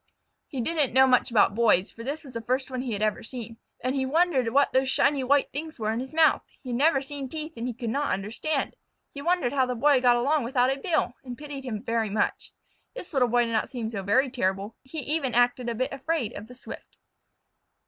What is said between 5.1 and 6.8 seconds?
white things were in his mouth. He had